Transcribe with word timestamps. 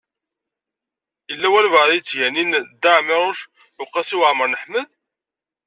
Yella 1.29 1.47
walebɛaḍ 1.53 1.89
i 1.93 1.95
yettganin 1.97 2.51
Dda 2.71 2.91
Ɛmiiruc 2.99 3.41
u 3.81 3.85
Qasi 3.93 4.15
Waɛmer 4.19 4.47
n 4.49 4.59
Ḥmed. 4.61 4.89